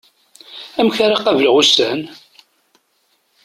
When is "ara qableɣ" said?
1.05-1.55